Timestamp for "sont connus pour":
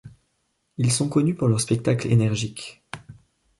0.91-1.47